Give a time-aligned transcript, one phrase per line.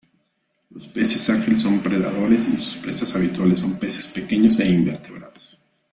[0.71, 5.59] Los peces ángel son predadores, y sus presas habituales son peces pequeños y invertebrados.